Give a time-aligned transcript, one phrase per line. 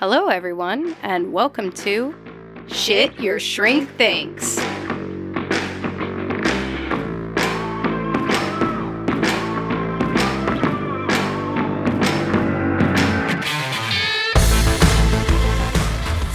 [0.00, 2.14] Hello, everyone, and welcome to
[2.68, 4.44] Shit Your Shrink Thinks.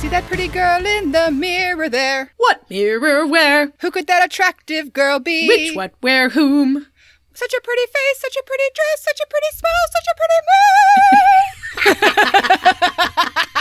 [0.01, 2.33] See that pretty girl in the mirror there?
[2.35, 3.71] What mirror where?
[3.79, 5.47] Who could that attractive girl be?
[5.47, 6.87] Which what where whom?
[7.33, 10.39] Such a pretty face, such a pretty dress, such a pretty smile, such a pretty
[10.47, 10.59] me.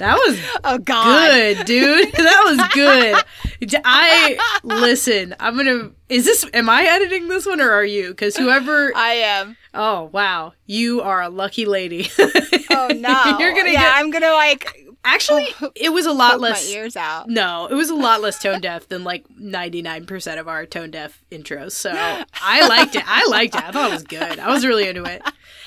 [0.00, 1.30] That was oh God!
[1.30, 2.12] good, dude.
[2.18, 3.80] That was good.
[3.84, 5.34] I listen.
[5.40, 5.90] I'm gonna.
[6.08, 6.46] Is this?
[6.54, 8.10] Am I editing this one or are you?
[8.10, 8.92] Because whoever.
[8.96, 9.56] I am.
[9.74, 12.10] Oh wow, you are a lucky lady.
[12.70, 13.38] Oh no!
[13.38, 13.94] You're gonna yeah, get.
[13.96, 16.68] I'm gonna like Actually, poke oh, it was a lot less.
[16.68, 17.28] my ears out.
[17.28, 21.22] No, it was a lot less tone deaf than like 99% of our tone deaf
[21.32, 21.72] intros.
[21.72, 23.02] So I liked it.
[23.06, 23.64] I liked it.
[23.64, 24.38] I thought it was good.
[24.38, 25.22] I was really into it.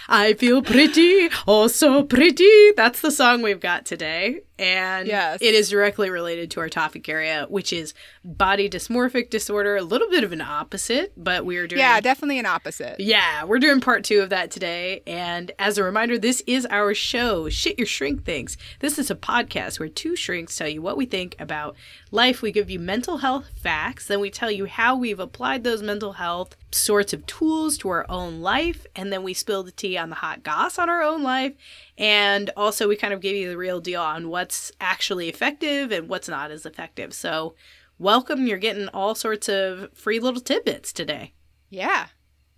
[0.08, 2.72] I feel pretty, oh so pretty.
[2.76, 4.42] That's the song we've got today.
[4.60, 5.40] And Yes.
[5.42, 9.76] it is directly related to our topic area, which is body dysmorphic disorder.
[9.78, 13.00] A little bit of an opposite, but we're doing Yeah, definitely an opposite.
[13.00, 15.02] yeah, we're doing part two of that today.
[15.08, 18.56] And as a reminder, this is our show, Shit Your Shrink Thinks.
[18.82, 21.76] This is a podcast where two shrinks tell you what we think about
[22.12, 22.42] life.
[22.42, 26.14] We give you mental health facts, then we tell you how we've applied those mental
[26.14, 30.10] health sorts of tools to our own life, and then we spill the tea on
[30.10, 31.54] the hot goss on our own life.
[31.98, 36.10] And also, we kind of give you the real deal on what's actually effective and
[36.10, 37.14] what's not as effective.
[37.14, 37.56] So,
[37.98, 38.46] welcome.
[38.46, 41.34] You're getting all sorts of free little tidbits today.
[41.70, 42.08] Yeah.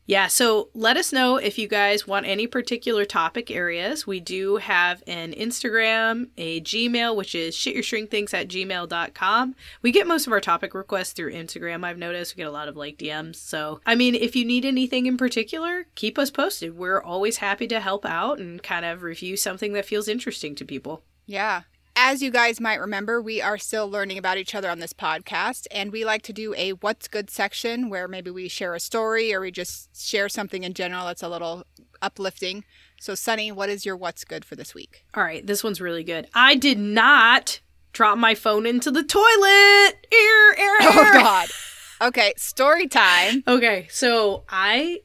[0.05, 4.05] Yeah, so let us know if you guys want any particular topic areas.
[4.05, 9.55] We do have an Instagram, a Gmail, which is shityourshrinkthinks at gmail.com.
[9.81, 12.35] We get most of our topic requests through Instagram, I've noticed.
[12.35, 13.37] We get a lot of like DMs.
[13.37, 16.77] So, I mean, if you need anything in particular, keep us posted.
[16.77, 20.65] We're always happy to help out and kind of review something that feels interesting to
[20.65, 21.03] people.
[21.25, 21.61] Yeah.
[22.05, 25.67] As you guys might remember, we are still learning about each other on this podcast,
[25.71, 29.33] and we like to do a What's Good section where maybe we share a story
[29.33, 31.63] or we just share something in general that's a little
[32.01, 32.65] uplifting.
[32.99, 35.05] So, Sunny, what is your What's Good for this week?
[35.13, 36.27] All right, this one's really good.
[36.33, 37.61] I did not
[37.93, 40.05] drop my phone into the toilet.
[40.11, 41.09] Ear, ear, Oh.
[41.13, 41.47] God.
[42.01, 43.43] Okay, story time.
[43.47, 44.99] Okay, so I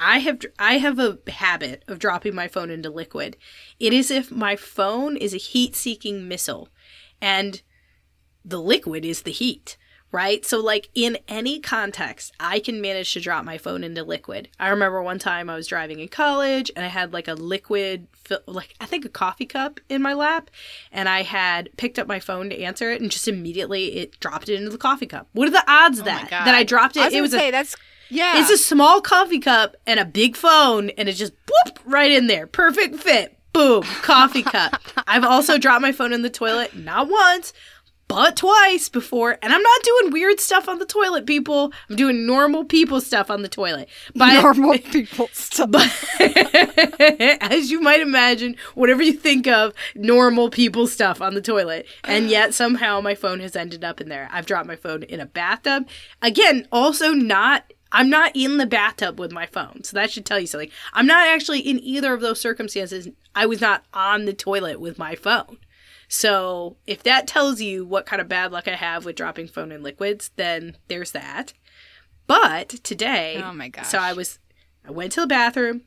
[0.00, 3.36] I have I have a habit of dropping my phone into liquid.
[3.78, 6.70] It is if my phone is a heat-seeking missile
[7.20, 7.60] and
[8.42, 9.76] the liquid is the heat,
[10.10, 10.44] right?
[10.46, 14.48] So like in any context, I can manage to drop my phone into liquid.
[14.58, 18.06] I remember one time I was driving in college and I had like a liquid
[18.46, 20.50] like I think a coffee cup in my lap
[20.90, 24.48] and I had picked up my phone to answer it and just immediately it dropped
[24.48, 25.28] it into the coffee cup.
[25.32, 27.00] What are the odds Oh that that I dropped it?
[27.00, 27.76] Was it was say a that's
[28.10, 28.40] yeah.
[28.40, 32.26] it's a small coffee cup and a big phone, and it just whoop right in
[32.26, 32.46] there.
[32.46, 33.36] Perfect fit.
[33.52, 33.82] Boom.
[33.82, 34.80] Coffee cup.
[35.06, 37.52] I've also dropped my phone in the toilet, not once,
[38.10, 39.38] but twice before.
[39.40, 41.72] And I'm not doing weird stuff on the toilet, people.
[41.88, 43.88] I'm doing normal people stuff on the toilet.
[44.16, 45.70] But normal people stuff.
[45.70, 45.88] but
[47.40, 51.86] as you might imagine, whatever you think of, normal people stuff on the toilet.
[52.02, 54.28] And yet somehow my phone has ended up in there.
[54.32, 55.86] I've dropped my phone in a bathtub.
[56.20, 59.82] Again, also not I'm not in the bathtub with my phone.
[59.84, 60.70] So that should tell you something.
[60.92, 63.08] I'm not actually in either of those circumstances.
[63.34, 65.58] I was not on the toilet with my phone.
[66.08, 69.70] So if that tells you what kind of bad luck I have with dropping phone
[69.72, 71.52] in liquids, then there's that.
[72.26, 73.88] But today, Oh my gosh.
[73.88, 74.38] so I was,
[74.86, 75.82] I went to the bathroom.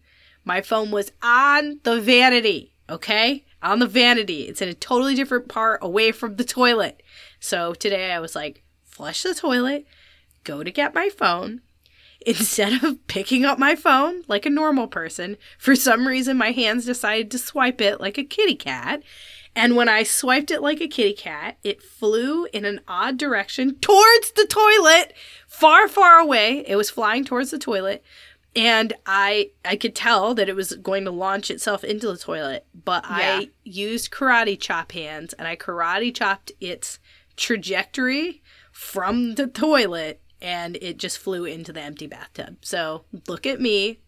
[0.46, 2.74] My phone was on the vanity.
[2.90, 4.44] Okay, on the vanity.
[4.44, 7.02] It's in a totally different part away from the toilet.
[7.40, 9.86] So today I was like, flush the toilet,
[10.44, 11.62] go to get my phone.
[12.26, 16.86] Instead of picking up my phone like a normal person, for some reason my hands
[16.86, 19.04] decided to swipe it like a kitty cat.
[19.56, 23.76] And when I swiped it like a kitty cat, it flew in an odd direction
[23.76, 25.14] towards the toilet,
[25.48, 26.64] far, far away.
[26.68, 28.04] It was flying towards the toilet.
[28.56, 32.66] And I I could tell that it was going to launch itself into the toilet,
[32.74, 33.16] but Yeah.
[33.42, 37.00] I used karate chop hands and I karate chopped its
[37.36, 38.42] trajectory
[38.72, 42.58] from the toilet and it just flew into the empty bathtub.
[42.62, 44.00] So look at me.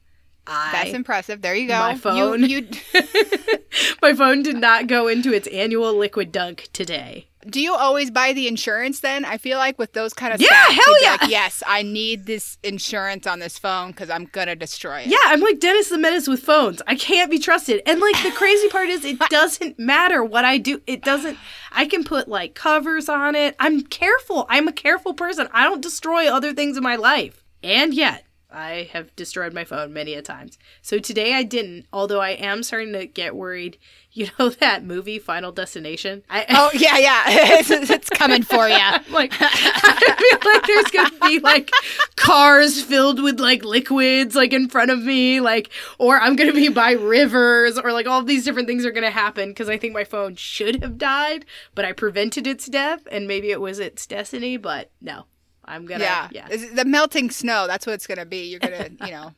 [0.46, 1.42] I That's impressive.
[1.42, 1.80] There you go.
[1.80, 2.44] My You- phone.
[2.44, 2.68] You,
[4.02, 7.30] my phone did not go into its annual liquid dunk today.
[7.47, 9.24] Do you always buy the insurance then?
[9.25, 11.18] I feel like with those kind of Yeah, stats, hell yeah.
[11.21, 15.07] like, yes, I need this insurance on this phone because I'm gonna destroy it.
[15.07, 16.81] Yeah, I'm like Dennis the Menace with phones.
[16.88, 17.81] I can't be trusted.
[17.86, 20.81] And like the crazy part is it doesn't matter what I do.
[20.88, 21.38] It doesn't
[21.71, 23.56] I can put like covers on it.
[23.59, 24.45] I'm careful.
[24.50, 25.47] I'm a careful person.
[25.53, 27.44] I don't destroy other things in my life.
[27.62, 30.57] And yet I have destroyed my phone many a times.
[30.81, 33.77] So today I didn't, although I am starting to get worried.
[34.26, 36.24] You know that movie Final Destination?
[36.30, 37.24] I Oh yeah, yeah.
[37.28, 38.76] it's, it's coming for you.
[39.10, 41.70] Like I feel like there's gonna be like
[42.16, 45.70] cars filled with like liquids like in front of me, like
[46.00, 49.50] or I'm gonna be by rivers or like all these different things are gonna happen
[49.50, 51.46] because I think my phone should have died,
[51.76, 55.26] but I prevented its death and maybe it was its destiny, but no.
[55.66, 56.48] I'm gonna Yeah, yeah.
[56.48, 57.68] The melting snow.
[57.68, 58.50] That's what it's gonna be.
[58.50, 59.34] You're gonna, you know.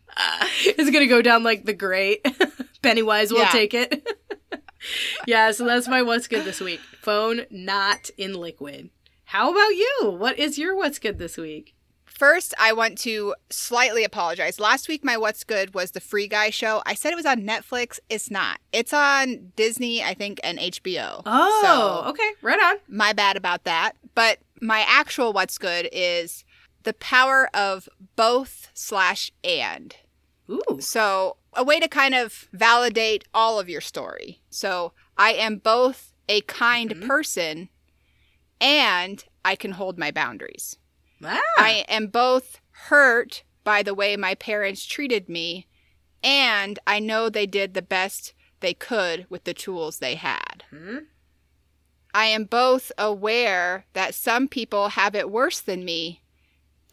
[0.62, 2.24] it's gonna go down like the great.
[2.84, 3.50] Pennywise will Yeah.
[3.50, 4.06] take it.
[5.26, 6.80] Yeah, so that's my what's good this week.
[7.02, 8.90] Phone not in liquid.
[9.26, 10.16] How about you?
[10.18, 11.74] What is your what's good this week?
[12.06, 14.60] First, I want to slightly apologize.
[14.60, 16.82] Last week, my What's Good was the Free Guy show.
[16.84, 18.00] I said it was on Netflix.
[18.10, 18.60] It's not.
[18.72, 21.22] It's on Disney, I think, and HBO.
[21.28, 21.60] Oh,
[22.04, 22.78] So, okay, right on.
[22.88, 23.92] my bad about that.
[24.16, 26.44] But my actual What's Good is
[26.84, 29.96] the power of both slash and.
[30.50, 34.42] Ooh, So, a way to kind of validate all of your story.
[34.50, 37.08] So, I am both a kind Mhm.
[37.08, 37.70] person
[38.62, 40.78] and I can hold my boundaries.
[41.24, 42.60] ah, I am both
[42.90, 45.68] hurt by the way my parents treated me
[46.24, 50.64] and I know they did the best they could with the tools they had.
[50.70, 50.98] Hmm?
[52.14, 56.22] I am both aware that some people have it worse than me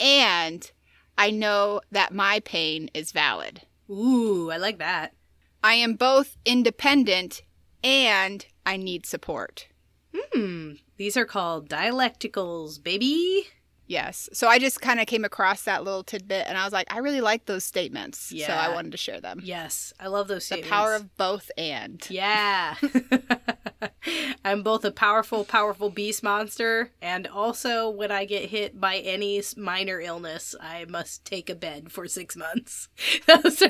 [0.00, 0.70] and
[1.18, 3.62] I know that my pain is valid.
[3.90, 5.14] Ooh, I like that.
[5.62, 7.42] I am both independent
[7.82, 9.68] and I need support.
[10.14, 10.72] Hmm.
[10.96, 13.46] These are called dialecticals, baby.
[13.86, 14.28] Yes.
[14.32, 16.98] So I just kind of came across that little tidbit and I was like, I
[16.98, 18.32] really like those statements.
[18.32, 18.46] Yeah.
[18.46, 19.40] So I wanted to share them.
[19.42, 22.04] Yes, I love those The power of both and.
[22.08, 22.76] Yeah.
[24.44, 29.42] I'm both a powerful, powerful beast monster, and also when I get hit by any
[29.56, 32.88] minor illness, I must take a bed for six months.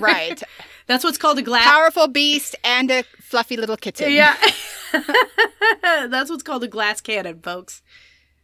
[0.01, 0.43] Right.
[0.87, 1.65] That's what's called a glass.
[1.65, 4.13] Powerful beast and a fluffy little kitten.
[4.13, 4.37] Yeah.
[5.83, 7.83] That's what's called a glass cannon, folks.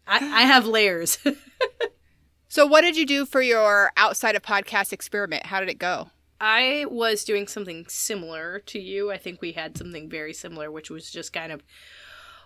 [0.07, 1.19] I, I have layers.
[2.53, 5.47] So what did you do for your outside of podcast experiment?
[5.47, 6.11] How did it go?
[6.41, 9.13] I was doing something similar to you.
[9.13, 11.63] I think we had something very similar, which was just kind of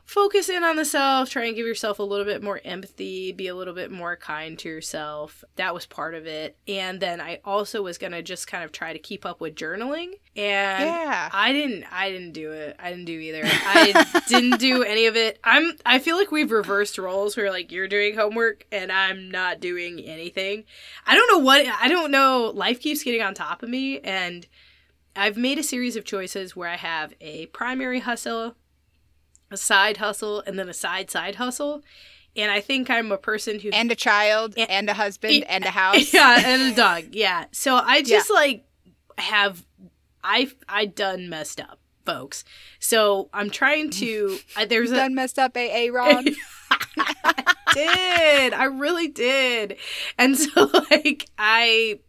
[0.04, 3.48] focus in on the self, try and give yourself a little bit more empathy, be
[3.48, 5.42] a little bit more kind to yourself.
[5.56, 6.56] That was part of it.
[6.68, 9.54] And then I also was going to just kind of try to keep up with
[9.54, 10.12] journaling.
[10.36, 11.30] And yeah.
[11.32, 12.76] I didn't I didn't do it.
[12.78, 13.42] I didn't do either.
[13.44, 15.38] I didn't do any of it.
[15.42, 19.60] I'm I feel like we've reversed roles where like you're doing homework and I'm not
[19.60, 20.64] doing anything.
[21.06, 24.46] I don't know what I don't know life keeps getting on top of me and
[25.16, 28.56] I've made a series of choices where I have a primary hustle,
[29.54, 31.82] a side hustle and then a side side hustle.
[32.36, 35.64] And I think I'm a person who And a child And- and a husband and
[35.64, 36.12] a house.
[36.12, 37.04] yeah, and a dog.
[37.12, 37.46] Yeah.
[37.52, 38.64] So I just like
[39.18, 39.64] have
[40.22, 42.44] I I done messed up, folks.
[42.80, 44.38] So I'm trying to.
[44.56, 46.26] I, there's a Done messed up AA Ron.
[46.96, 48.52] I did.
[48.52, 49.76] I really did.
[50.18, 52.00] And so like I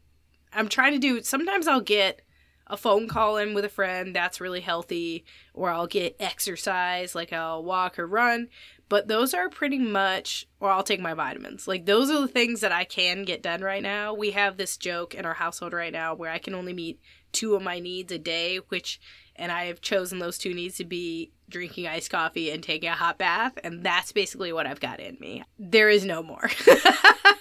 [0.53, 2.21] I'm trying to do sometimes I'll get
[2.67, 7.31] a phone call in with a friend that's really healthy or I'll get exercise like
[7.31, 8.49] I'll walk or run,
[8.89, 11.67] but those are pretty much or I'll take my vitamins.
[11.67, 14.13] Like those are the things that I can get done right now.
[14.13, 16.99] We have this joke in our household right now where I can only meet
[17.31, 18.99] two of my needs a day, which
[19.35, 22.93] and I have chosen those two needs to be drinking iced coffee and taking a
[22.93, 25.43] hot bath, and that's basically what I've got in me.
[25.59, 26.49] There is no more.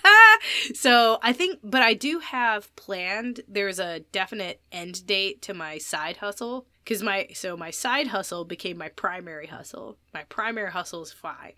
[0.74, 3.40] so I think, but I do have planned.
[3.48, 8.44] There's a definite end date to my side hustle because my so my side hustle
[8.44, 9.98] became my primary hustle.
[10.12, 11.54] My primary hustle is fine,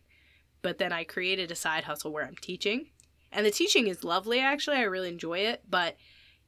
[0.62, 2.86] but then I created a side hustle where I'm teaching,
[3.32, 4.40] and the teaching is lovely.
[4.40, 5.96] Actually, I really enjoy it, but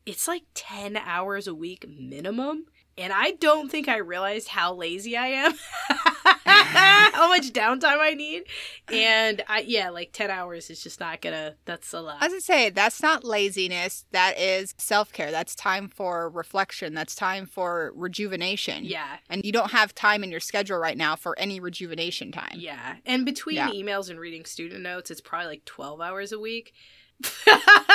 [0.06, 2.66] it's like 10 hours a week minimum
[2.98, 5.52] and I don't think I realized how lazy I am,
[6.46, 8.44] how much downtime I need,
[8.92, 11.54] and I yeah, like ten hours is just not gonna.
[11.64, 12.22] That's a lot.
[12.22, 14.04] As I say that's not laziness.
[14.12, 15.30] That is self care.
[15.30, 16.94] That's time for reflection.
[16.94, 18.84] That's time for rejuvenation.
[18.84, 22.56] Yeah, And you don't have time in your schedule right now for any rejuvenation time.
[22.56, 23.70] yeah, and between Yeah.
[23.70, 26.72] emails and reading student notes, it's probably like twelve hours a week.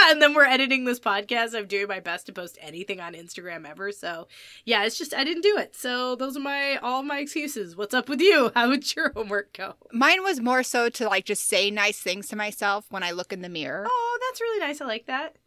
[0.09, 1.55] and then we're editing this podcast.
[1.55, 3.91] I'm doing my best to post anything on Instagram ever.
[3.91, 4.27] So
[4.65, 5.75] yeah, it's just I didn't do it.
[5.75, 7.75] So those are my all my excuses.
[7.75, 8.51] What's up with you?
[8.55, 9.75] How would your homework go?
[9.91, 13.31] Mine was more so to like just say nice things to myself when I look
[13.31, 13.85] in the mirror.
[13.89, 14.81] Oh, that's really nice.
[14.81, 15.37] I like that.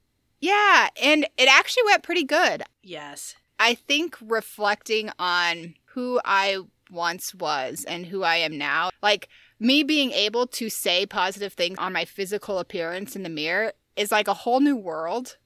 [0.41, 2.63] Yeah, and it actually went pretty good.
[2.83, 3.37] Yes.
[3.59, 6.59] I think reflecting on who I
[6.91, 9.29] once was and who I am now, like
[9.59, 14.13] me being able to say positive things on my physical appearance in the mirror is
[14.13, 15.37] like a whole new world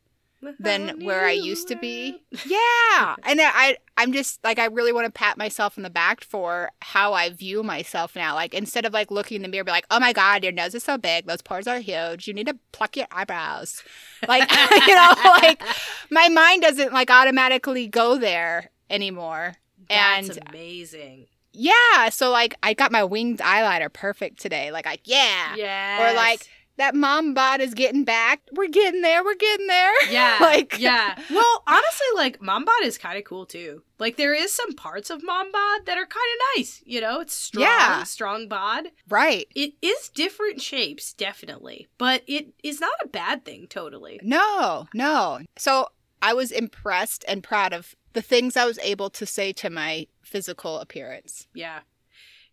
[0.59, 2.23] than where I used to be.
[2.47, 3.17] Yeah.
[3.25, 6.71] And I I'm just like I really want to pat myself on the back for
[6.81, 8.35] how I view myself now.
[8.35, 10.75] Like instead of like looking in the mirror be like, "Oh my god, your nose
[10.75, 11.27] is so big.
[11.27, 12.27] Those pores are huge.
[12.27, 13.83] You need to pluck your eyebrows."
[14.27, 14.51] Like,
[14.87, 15.63] you know, like
[16.11, 19.55] my mind doesn't like automatically go there anymore.
[19.89, 21.27] That's and amazing.
[21.53, 24.71] Yeah, so like I got my winged eyeliner perfect today.
[24.71, 25.55] Like, like yeah.
[25.57, 26.11] Yeah.
[26.13, 28.41] Or like that mom bod is getting back.
[28.55, 29.23] We're getting there.
[29.23, 29.93] We're getting there.
[30.11, 30.39] Yeah.
[30.41, 31.19] like yeah.
[31.31, 33.83] Well, honestly, like mom bod is kind of cool too.
[33.99, 36.83] Like there is some parts of mom bod that are kind of nice.
[36.87, 38.03] You know, it's strong, Yeah.
[38.05, 38.85] strong bod.
[39.09, 39.47] Right.
[39.55, 43.67] It is different shapes, definitely, but it is not a bad thing.
[43.69, 44.19] Totally.
[44.23, 45.41] No, no.
[45.59, 45.89] So
[46.23, 50.07] I was impressed and proud of the things I was able to say to my
[50.23, 51.47] physical appearance.
[51.55, 51.81] Yeah.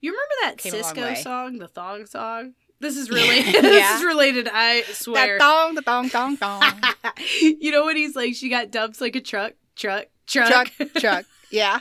[0.02, 2.54] You remember that Came Sisqo song, the thong song?
[2.80, 3.52] This is really Yeah.
[3.62, 4.48] this is related.
[4.52, 5.40] I That swear.
[5.40, 6.82] thong, the thong, thong, thong.
[7.42, 11.26] you know when he's like, she got dumps like a truck, truck, truck, Truck, chuck.
[11.50, 11.80] Yeah.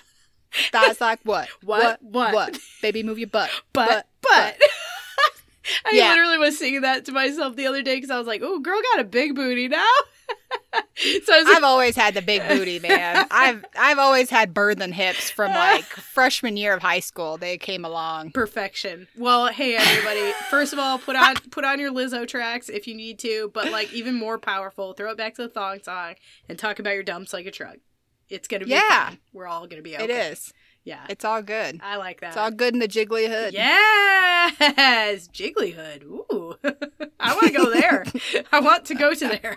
[0.73, 1.49] That's like what?
[1.62, 2.00] What?
[2.02, 2.33] What?
[2.33, 2.59] What?
[2.80, 3.50] Baby, move your butt.
[3.75, 4.56] but but.
[5.85, 6.11] I Yeah.
[6.11, 8.80] literally was singing that to myself the other day because I was like, "Oh, girl
[8.95, 9.85] got a big booty now."
[11.23, 13.26] So like, I've always had the big booty, man.
[13.30, 17.37] I've I've always had birthing hips from like freshman year of high school.
[17.37, 18.33] They came along.
[18.33, 19.06] perfection.
[19.16, 20.33] Well, hey everybody.
[20.50, 23.71] First of all, put on put on your Lizzo tracks if you need to, but
[23.71, 26.14] like even more powerful, throw it back to the thong song
[26.49, 27.76] and talk about your dumps like a truck.
[28.28, 29.09] It's gonna be Yeah.
[29.11, 29.18] fine.
[29.33, 30.04] We're all gonna be okay.
[30.04, 30.52] It is.
[30.87, 31.05] Yeah.
[31.09, 31.81] It's all good.
[31.83, 32.28] I like that.
[32.28, 33.52] It's all good in the jiggly hood.
[33.52, 36.05] Yes, jiggly hood.
[36.05, 36.55] Ooh,
[37.21, 38.05] I want to go there.
[38.52, 39.57] I want to go to there.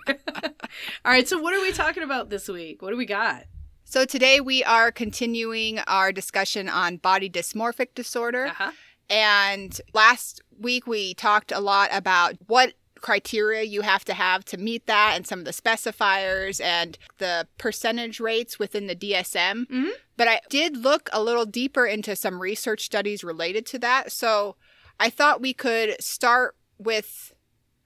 [1.05, 2.81] All right, so what are we talking about this week?
[2.81, 3.43] What do we got?
[3.83, 8.47] So today we are continuing our discussion on body dysmorphic disorder.
[8.47, 8.71] Uh huh.
[9.11, 14.57] And last week we talked a lot about what criteria you have to have to
[14.57, 19.65] meet that and some of the specifiers and the percentage rates within the DSM.
[19.67, 19.91] Mhm.
[20.17, 24.11] But I did look a little deeper into some research studies related to that.
[24.11, 24.55] So
[24.99, 27.33] I thought we could start with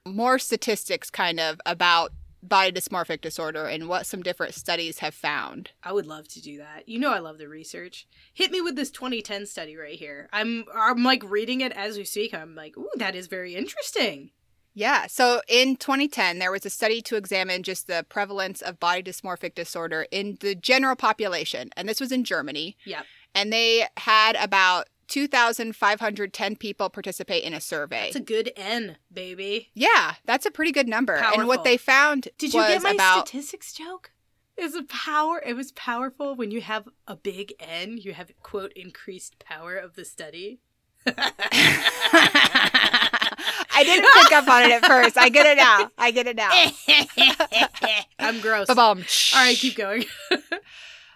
[0.05, 5.72] more statistics kind of about body dysmorphic disorder and what some different studies have found.
[5.82, 6.89] I would love to do that.
[6.89, 8.05] You know, I love the research.
[8.34, 10.27] Hit me with this 2010 study right here.
[10.34, 12.34] I'm I'm like reading it as we speak.
[12.34, 14.32] I'm like, ooh, that is very interesting.
[14.73, 15.07] Yeah.
[15.07, 19.55] So in 2010, there was a study to examine just the prevalence of body dysmorphic
[19.55, 21.69] disorder in the general population.
[21.77, 22.77] And this was in Germany.
[22.85, 23.05] Yep.
[23.35, 28.07] And they had about 2,510 people participate in a survey.
[28.07, 29.69] It's a good N, baby.
[29.73, 31.13] yeah, that's a pretty good number.
[31.15, 34.11] And what they found Did you get my about statistics joke?
[34.55, 35.41] Is a power?
[35.45, 37.97] It was powerful when you have a big N.
[37.97, 40.59] You have quote increased power of the study.
[43.73, 45.17] I didn't pick up on it at first.
[45.17, 45.89] I get it now.
[45.97, 46.49] I get it now.
[48.19, 48.69] I'm gross.
[48.69, 49.03] All Ba-bum.
[49.33, 50.05] right, keep going.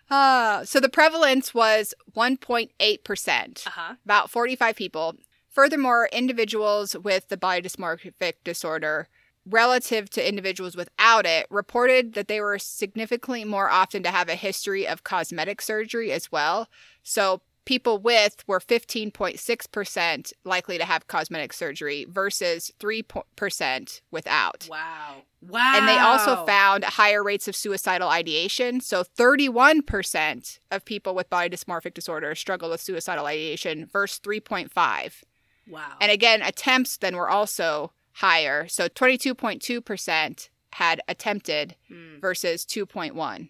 [0.10, 3.68] Uh, so the prevalence was 1.8%.
[3.68, 3.94] Uh huh.
[4.06, 5.16] about 45 people.
[5.50, 9.10] Furthermore, individuals with the body dysmorphic disorder
[9.46, 14.36] relative to individuals without it reported that they were significantly more often to have a
[14.36, 16.70] history of cosmetic surgery as well.
[17.04, 24.68] So people with were 15.6% likely to have cosmetic surgery versus 3% without.
[24.70, 25.24] Wow.
[25.42, 25.74] Wow.
[25.76, 28.82] And they also found higher rates of suicidal ideation.
[28.82, 35.24] So 31% of people with body dysmorphic disorder struggle with suicidal ideation versus 3.5.
[35.70, 35.98] Wow.
[36.02, 38.68] And again, attempts then were also higher.
[38.68, 42.20] So 22.2% had attempted Hmm.
[42.20, 43.50] versus 2.1.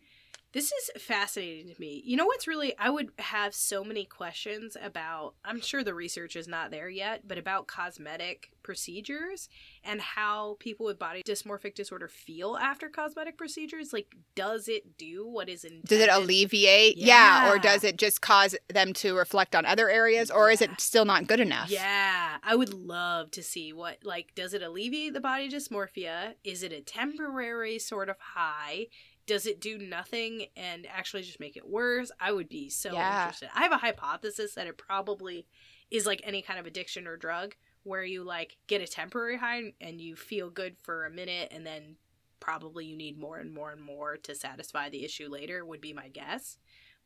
[0.57, 2.01] This is fascinating to me.
[2.03, 6.35] You know what's really, I would have so many questions about, I'm sure the research
[6.35, 9.49] is not there yet, but about cosmetic procedures
[9.83, 13.93] and how people with body dysmorphic disorder feel after cosmetic procedures.
[13.93, 15.89] Like, does it do what is intended?
[15.89, 16.97] Does it alleviate?
[16.97, 17.51] Yeah.
[17.51, 20.31] Or does it just cause them to reflect on other areas?
[20.31, 21.69] Or is it still not good enough?
[21.69, 26.33] Yeah, I would love to see what like does it alleviate the body dysmorphia?
[26.43, 28.87] Is it a temporary sort of high?
[29.27, 32.11] Does it do nothing and actually just make it worse?
[32.19, 33.23] I would be so Yeah.
[33.25, 33.49] interested.
[33.53, 35.45] I have a hypothesis that it probably
[35.91, 39.73] is like any kind of addiction or drug where you like get a temporary high
[39.79, 41.97] and you feel good for a minute and then
[42.39, 45.93] probably you need more and more and more to satisfy the issue later would be
[45.93, 46.57] my guess.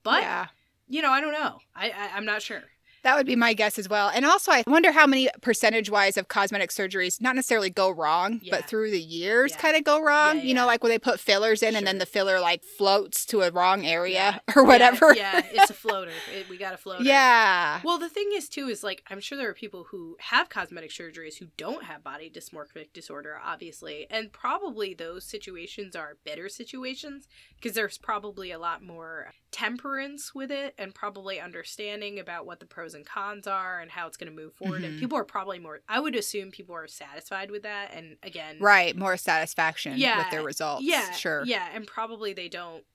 [0.04, 0.48] But yeah.
[0.88, 1.60] you know, I don't know.
[1.76, 2.64] I, I I'm not sure.
[3.04, 4.10] That would be my guess as well.
[4.14, 8.40] And also, I wonder how many percentage wise of cosmetic surgeries not necessarily go wrong,
[8.44, 8.56] Yeah.
[8.58, 9.58] but through the years Yeah.
[9.58, 10.38] kind of go wrong.
[10.38, 13.26] Yeah, You know, like when they put fillers in and then the filler like floats
[13.28, 15.16] to a wrong area or whatever.
[15.16, 16.12] Yeah, yeah, it's a floater.
[16.36, 17.04] It, we got a floater.
[17.04, 17.82] Yeah.
[17.84, 20.92] Well, the thing is too is like I'm sure there are people who have cosmetic
[20.92, 27.28] surgeries who don't have body dysmorphic disorder, obviously, and probably those situations are better situations
[27.56, 32.66] because there's probably a lot more temperance with it and probably understanding about what the
[32.66, 34.84] pros and cons are and how it's going to move forward.
[34.84, 35.00] And Mhm.
[35.00, 35.82] people are probably more.
[35.88, 37.92] I would assume people are satisfied with that.
[37.94, 38.96] And again, Right.
[38.96, 40.18] More satisfaction Yeah.
[40.20, 40.84] with their results.
[40.84, 41.44] yeah, Sure.
[41.46, 42.86] yeah, and probably they don't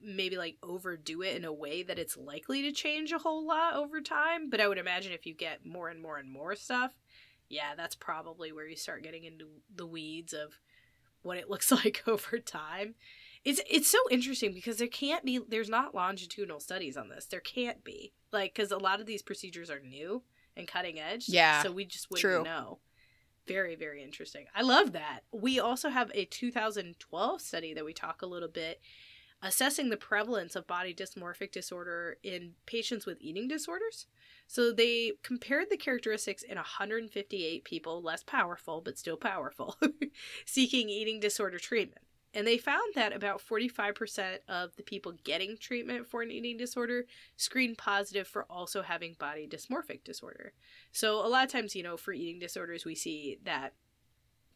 [0.00, 3.74] maybe like overdo it in a way that it's likely to change a whole lot
[3.74, 4.50] over time.
[4.50, 6.92] But I would imagine if you get more and more and more stuff,
[7.48, 10.58] yeah, that's probably where you start getting into the weeds of
[11.22, 12.96] what it looks like over time.
[13.44, 17.26] It's it's so interesting because there can't be there's not longitudinal studies on this.
[17.26, 20.22] There can't be like because a lot of these procedures are new
[20.56, 21.28] and cutting edge.
[21.28, 22.44] Yeah, so we just wouldn't true.
[22.44, 22.78] know.
[23.48, 24.46] Very, very interesting.
[24.54, 25.20] I love that.
[25.32, 28.80] We also have a 2012 study that we talk a little bit
[29.42, 34.06] assessing the prevalence of body dysmorphic disorder in patients with eating disorders.
[34.46, 39.76] So they compared the characteristics in 158 people, less powerful, but still powerful,
[40.46, 42.02] seeking eating disorder treatment.
[42.34, 47.04] And they found that about 45% of the people getting treatment for an eating disorder
[47.36, 50.54] screened positive for also having body dysmorphic disorder.
[50.92, 53.74] So a lot of times, you know, for eating disorders, we see that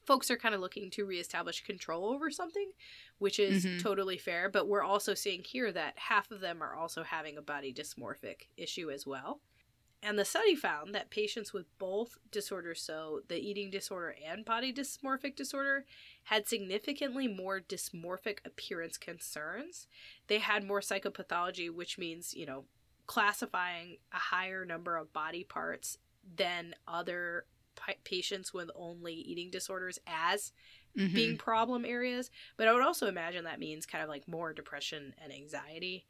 [0.06, 2.73] folks are kind of looking to reestablish control over something,
[3.18, 3.83] which is Mhm.
[3.83, 4.49] totally fair.
[4.49, 8.47] But we're also seeing here that half of them are also having a body dysmorphic
[8.56, 9.42] issue as well.
[10.02, 14.73] And the study found that patients with both disorders, so the eating disorder and body
[14.73, 15.87] dysmorphic disorder,
[16.26, 19.87] had significantly more dysmorphic appearance concerns.
[20.26, 22.64] They had more psychopathology, which means, you know,
[23.06, 25.99] classifying a higher number of body parts
[26.37, 30.52] than other pa- patients with only eating disorders as
[30.97, 31.14] Mhm.
[31.14, 32.33] being problem areas.
[32.56, 36.06] But I would also imagine that means kind of like more depression and anxiety.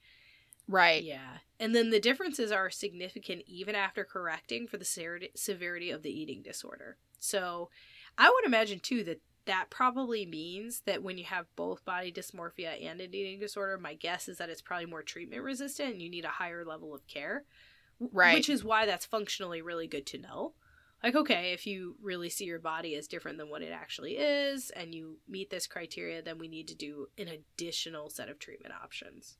[0.66, 1.02] Right.
[1.04, 1.40] Yeah.
[1.60, 6.42] And then the differences are significant even after correcting for the severity of the eating
[6.42, 6.96] disorder.
[7.18, 7.70] So
[8.16, 12.84] I would imagine too that that probably means that when you have both body dysmorphia
[12.84, 16.10] and an eating disorder, my guess is that it's probably more treatment resistant and you
[16.10, 17.44] need a higher level of care.
[17.98, 18.34] Right.
[18.34, 20.52] Which is why that's functionally really good to know.
[21.02, 24.70] Like, okay, if you really see your body as different than what it actually is
[24.70, 28.74] and you meet this criteria, then we need to do an additional set of treatment
[28.82, 29.36] options.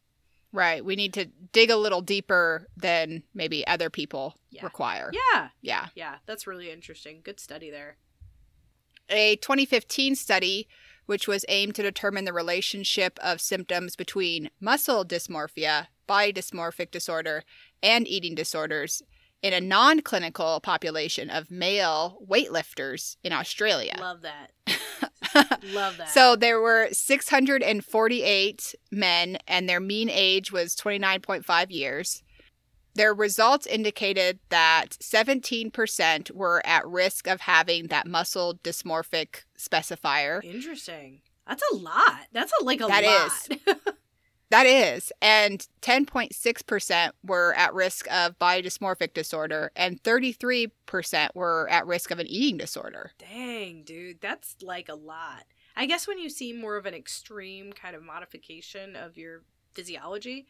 [0.53, 0.85] Right.
[0.85, 4.65] We need to dig a little deeper than maybe other people Yeah.
[4.65, 5.11] require.
[5.13, 5.89] Yeah, Yeah.
[5.95, 7.21] Yeah, that's really interesting.
[7.23, 7.97] Good study there.
[9.09, 10.69] A 2015 study,
[11.07, 17.45] which was aimed to determine the relationship of symptoms between muscle dysmorphia, body dysmorphic disorder,
[17.83, 19.03] and eating disorders
[19.43, 23.97] in a non clinical population of male weightlifters in Australia.
[23.99, 24.51] Love that.
[25.73, 26.09] Love that.
[26.09, 32.23] So there were 648 men, and their mean age was 29.5 years.
[32.97, 40.43] Their results indicated that 17% were at risk of having that muscle dysmorphic specifier.
[40.43, 41.21] interesting.
[41.47, 42.27] That's a lot.
[42.33, 43.05] That's a, like a That
[43.69, 43.79] lot.
[44.51, 50.71] That is, and 10.6% were at risk of body dysmorphic disorder, and 33%
[51.35, 53.11] were at risk of an eating disorder.
[53.19, 55.47] Dang, dude, that's like a lot.
[55.75, 59.43] I guess when you see more of an extreme kind of modification of your
[59.75, 60.47] physiology,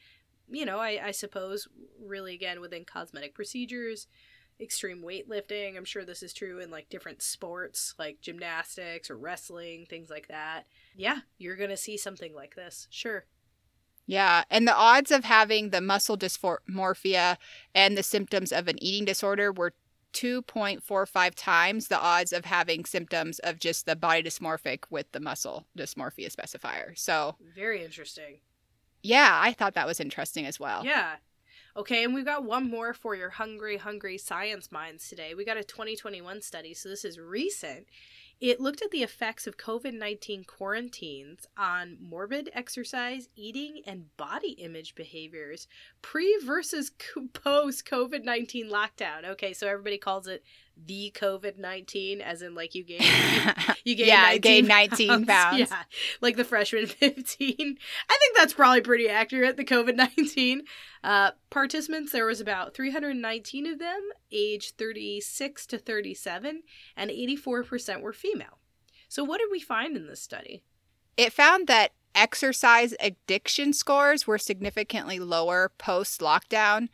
[0.50, 1.68] you know, I, I suppose
[2.00, 4.06] really again within cosmetic procedures,
[4.60, 9.86] extreme weightlifting, I'm sure this is true in like different sports like gymnastics or wrestling,
[9.86, 10.64] things like that.
[10.96, 12.88] Yeah, you're going to see something like this.
[12.90, 13.24] Sure.
[14.06, 17.38] Yeah, and the odds of having the muscle dysmorphia
[17.74, 19.74] and the symptoms of an eating disorder were
[20.12, 25.66] 2.45 times the odds of having symptoms of just the body dysmorphic with the muscle
[25.76, 26.96] dysmorphia specifier.
[26.96, 28.38] So, Very interesting.
[29.06, 30.84] Yeah, I thought that was interesting as well.
[30.84, 31.16] Yeah.
[31.76, 35.34] Okay, and we've got one more for your hungry, hungry science minds today.
[35.34, 37.86] We got a 2021 study, so this is recent.
[38.40, 44.52] It looked at the effects of COVID 19 quarantines on morbid exercise, eating, and body
[44.52, 45.68] image behaviors
[46.02, 46.90] pre versus
[47.32, 49.24] post COVID 19 lockdown.
[49.24, 50.42] Okay, so everybody calls it
[50.76, 53.04] the COVID nineteen, as in like you gained
[53.84, 55.58] you gained yeah, 19 I gained 19 pounds.
[55.58, 55.82] Yeah,
[56.20, 57.78] like the freshman fifteen.
[58.08, 59.56] I think that's probably pretty accurate.
[59.56, 60.62] The COVID nineteen
[61.02, 66.14] uh, participants, there was about three hundred nineteen of them, age thirty six to thirty
[66.14, 66.62] seven,
[66.96, 68.58] and eighty four percent were female.
[69.08, 70.62] So what did we find in this study?
[71.16, 76.88] It found that exercise addiction scores were significantly lower post lockdown.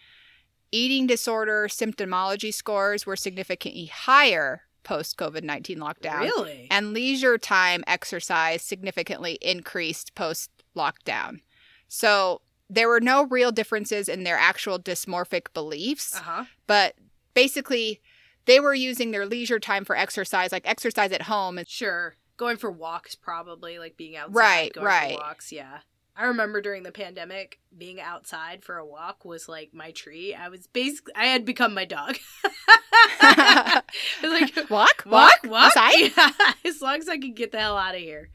[0.73, 6.21] Eating disorder symptomology scores were significantly higher post COVID 19 lockdown.
[6.21, 6.67] Really?
[6.71, 11.41] And leisure time exercise significantly increased post lockdown.
[11.89, 16.45] So there were no real differences in their actual dysmorphic beliefs, Uh huh.
[16.67, 16.95] but
[17.35, 18.01] basically,
[18.47, 21.59] they were using their leisure time for exercise, like exercise at home.
[21.59, 22.17] And Sure.
[22.39, 24.35] Going for walks, probably like being outside.
[24.35, 25.15] Right, going right.
[25.17, 25.81] For walks, yeah.
[26.15, 30.35] I remember during the pandemic, being outside for a walk was like my treat.
[30.35, 32.19] I was basically, I had become my dog.
[34.23, 35.75] Like, walk, walk, walk, walk.
[35.99, 36.31] Yeah,
[36.65, 38.31] as long as I could get the hell out of here.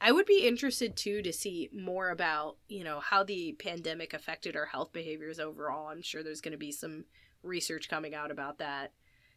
[0.00, 4.54] I would be interested too to see more about, you know, how the pandemic affected
[4.54, 5.88] our health behaviors overall.
[5.88, 7.04] I'm sure there's going to be some
[7.42, 8.92] research coming out about that.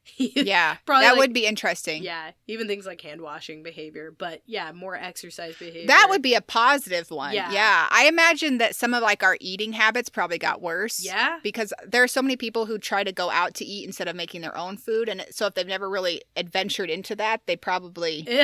[0.17, 2.03] Yeah, Probably that like- would be interesting.
[2.03, 5.87] Yeah, even things like hand washing behavior, but yeah, more exercise behavior.
[5.87, 7.33] That would be a positive one.
[7.33, 7.51] Yeah.
[7.51, 7.87] Yeah.
[7.89, 11.03] I imagine that some of like our eating habits probably got worse.
[11.03, 11.39] Yeah.
[11.43, 14.15] Because there are so many people who try to go out to eat instead of
[14.15, 15.07] making their own food.
[15.07, 18.43] And so if they've never really adventured into that, they probably, know.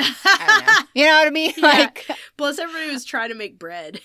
[0.94, 1.52] You know what I mean?
[1.58, 1.62] Yeah.
[1.66, 4.00] Like, Plus, everybody was trying to make bread.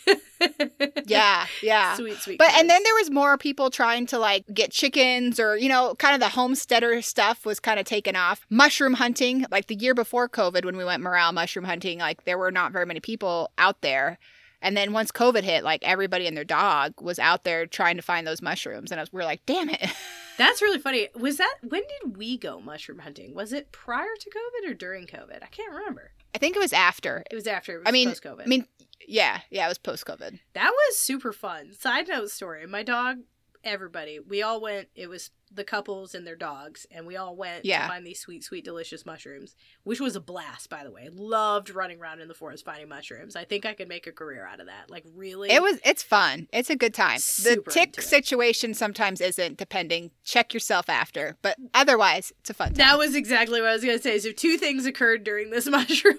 [1.05, 1.95] yeah, yeah.
[1.95, 2.37] Sweet, sweet.
[2.39, 5.95] But and then there was more people trying to like get chickens or you know
[5.95, 8.45] kind of the homesteader stuff was kind of taken off.
[8.49, 12.37] Mushroom hunting, like the year before COVID when we went morel mushroom hunting, like there
[12.37, 14.17] were not very many people out there.
[14.63, 18.01] And then once COVID hit, like everybody and their dog was out there trying to
[18.01, 19.89] find those mushrooms, and I was, we are like, "Damn it!"
[20.37, 21.09] That's really funny.
[21.15, 23.35] Was that when did we go mushroom hunting?
[23.35, 25.43] Was it prior to COVID or during COVID?
[25.43, 26.11] I can't remember.
[26.33, 27.25] I think it was after.
[27.29, 27.73] It was after.
[27.75, 28.43] It was I mean, post COVID.
[28.43, 28.65] I mean,
[29.05, 30.39] yeah, yeah, it was post COVID.
[30.53, 31.73] that was super fun.
[31.73, 33.17] Side note story: my dog,
[33.65, 34.87] everybody, we all went.
[34.95, 37.83] It was the couples and their dogs, and we all went Yeah.
[37.83, 40.69] to find these sweet, sweet, delicious mushrooms, which was a blast.
[40.69, 43.35] By the way, loved running around in the forest finding mushrooms.
[43.35, 44.89] I think I could make a career out of that.
[44.89, 45.79] Like really, It was.
[45.85, 46.47] It's fun.
[46.51, 47.17] It's a good time.
[47.19, 49.57] The tick situation sometimes isn't.
[49.57, 52.75] Depending, check yourself after, but otherwise, it's a fun time.
[52.75, 54.17] That was exactly what I was going to say.
[54.19, 56.17] So, two things occurred during this mushroom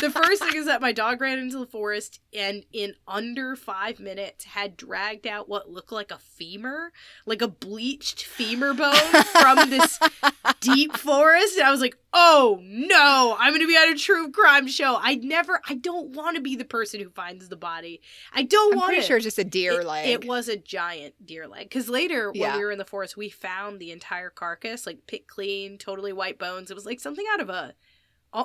[0.00, 4.00] the first thing is that my dog ran into the forest and, in under five
[4.00, 6.92] minutes, had dragged out what looked like a femur,
[7.26, 8.92] like a bleached femur bone
[9.40, 9.98] from this
[10.60, 11.56] deep forest.
[11.56, 14.98] And I was like, oh no, I'm going to be on a true crime show.
[15.00, 18.02] I never, I don't want to be the person who finds the body.
[18.34, 19.06] I don't I'm want pretty it.
[19.06, 20.08] sure it's just a deer It- leg.
[20.08, 21.70] It was a giant deer leg.
[21.70, 22.58] Because later, when Yeah.
[22.58, 26.38] we were in the forest, we found the entire carcass, like picked clean, totally white
[26.38, 26.70] bones.
[26.70, 27.74] It was like something out of a.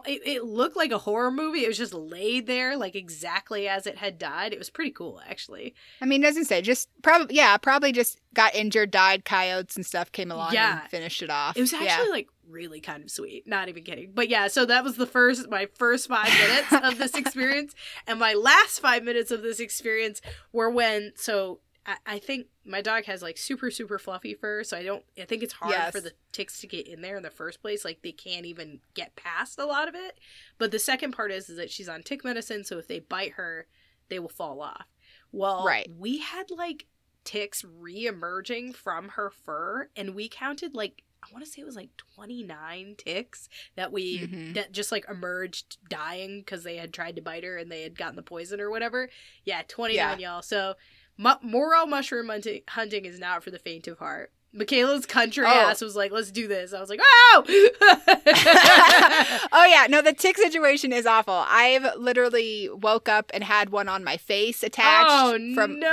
[0.06, 1.64] It, it looked like a horror movie.
[1.64, 4.52] It was just laid there, like exactly as it had died.
[4.52, 5.76] It was pretty cool, actually.
[6.02, 6.62] I mean, doesn't say.
[6.62, 9.24] Just probably, yeah, probably just got injured, died.
[9.24, 10.82] Coyotes and stuff came along Yeah.
[10.82, 11.56] and finished it off.
[11.56, 11.84] It was Yeah.
[11.84, 13.48] actually like really kind of sweet.
[13.48, 14.12] Not even kidding.
[14.14, 17.74] But yeah, so that was the first, my first five minutes of this experience.
[18.08, 20.22] And my last five minutes of this experience
[20.52, 24.64] were when, so I, I think my dog has like super, super fluffy fur.
[24.64, 25.92] So I don't, I think it's hard Yes.
[25.94, 27.86] for the ticks to get in there in the first place.
[27.86, 30.20] Like they can't even get past a lot of it.
[30.58, 32.64] But the second part is, is that she's on tick medicine.
[32.66, 33.68] So if they bite her,
[34.10, 34.86] they will fall off.
[35.32, 35.88] Well, Right.
[35.98, 36.86] we had like
[37.24, 41.76] ticks re-emerging from her fur and we counted like I want to say it was
[41.76, 44.54] like 29 ticks that we Mhm.
[44.54, 47.98] that just like emerged dying because they had tried to bite her and they had
[47.98, 49.10] gotten the poison or whatever.
[49.44, 50.42] Yeah, 29 y'all.
[50.44, 50.76] So
[51.18, 54.32] mu- morel mushroom hunting, hunting is not for the faint of heart.
[54.54, 55.50] Michaela's country Oh.
[55.50, 57.44] ass was like, "Let's do this." I was like, "Oh!"
[59.52, 61.44] oh yeah, no, the tick situation is awful.
[61.48, 65.88] I've literally woke up and had one on my face attached oh from no!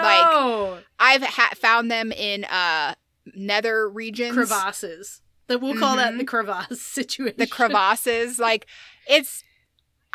[0.74, 2.94] like I've ha- found them in uh
[3.34, 5.20] nether regions, crevasses.
[5.48, 6.18] That we'll call that Mhm.
[6.18, 7.37] the crevasse situation.
[7.38, 8.38] the crevasses.
[8.38, 8.66] like
[9.06, 9.44] it's,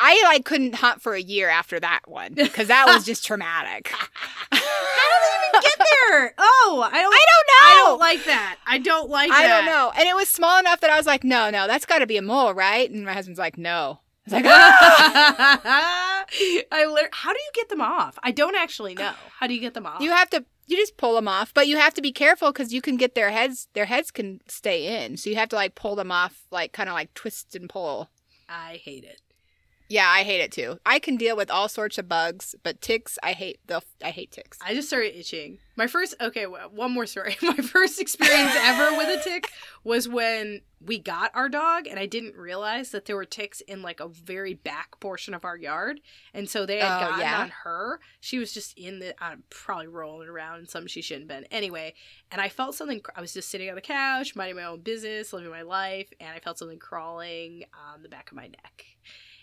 [0.02, 3.88] I like couldn't hunt for a year after that one because that was just traumatic.
[4.52, 6.34] How do they even get there?
[6.38, 7.12] Oh, I don't.
[7.14, 7.60] I don't know.
[7.60, 8.56] I don't like that.
[8.66, 9.58] I don't like I that.
[9.58, 9.92] don't know.
[9.96, 12.16] And it was small enough that I was like, no, no, that's got to be
[12.16, 12.90] a mole, right?
[12.90, 14.00] And my husband's like, no.
[14.00, 16.24] I was like, ah!
[16.72, 18.18] I how do you get them off?
[18.22, 19.12] I don't actually know.
[19.38, 20.00] How do you get them off?
[20.00, 22.72] you have to, you just pull them off, but you have to be careful because
[22.72, 25.16] you can get their heads, their heads can stay in.
[25.16, 28.08] So you have to like pull them off, like kind of like twist and pull.
[28.48, 29.20] I hate it.
[29.90, 30.78] Yeah, I hate it too.
[30.86, 34.30] I can deal with all sorts of bugs, but ticks, I hate the I hate
[34.30, 34.56] ticks.
[34.64, 35.58] I just started itching.
[35.76, 37.36] My first, okay, one more story.
[37.42, 39.48] My first experience ever with a tick
[39.82, 43.82] was when we got our dog, and I didn't realize that there were ticks in
[43.82, 46.00] like a very back portion of our yard,
[46.34, 47.40] and so they had Oh, gotten yeah?
[47.40, 47.98] on her.
[48.20, 51.48] She was just in the, uh, probably rolling around in something she shouldn't have been.
[51.50, 51.94] Anyway,
[52.30, 53.00] and I felt something.
[53.16, 56.30] I was just sitting on the couch, minding my own business, living my life, and
[56.30, 58.84] I felt something crawling on the back of my neck.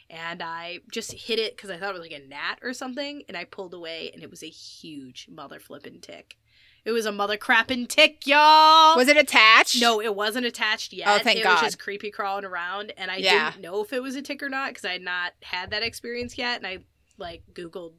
[0.09, 3.23] And I just hit it because I thought it was like a gnat or something,
[3.27, 6.37] and I pulled away, and it was a huge mother flippin' tick.
[6.85, 8.95] It was a mother crappin' tick, y'all.
[8.95, 9.81] Was it attached?
[9.81, 11.09] No, it wasn't attached yet.
[11.09, 11.55] Oh, thank it God.
[11.55, 13.51] was just creepy crawling around, and I Yeah.
[13.51, 15.83] didn't know if it was a tick or not because I had not had that
[15.83, 16.55] experience yet.
[16.57, 16.79] And I
[17.17, 17.95] like Googled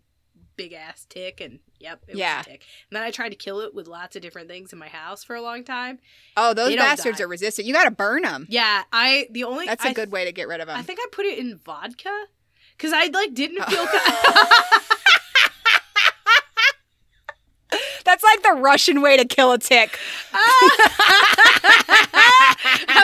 [0.58, 2.38] big ass tick, and yep, it Yeah.
[2.38, 2.64] was a tick.
[2.90, 5.24] And then I tried to kill it with lots of different things in my house
[5.24, 5.98] for a long time.
[6.36, 7.66] Oh, those They bastards are resistant.
[7.66, 8.46] You got to burn them.
[8.50, 10.76] Yeah, I the only That's a I- good way to get rid of them.
[10.76, 12.26] I think I put it in vodka
[12.76, 13.86] because I like didn't feel.
[13.92, 14.02] Good.
[18.04, 19.98] That's like the Russian way to kill a tick.
[20.32, 20.70] I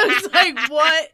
[0.07, 1.11] was like, what?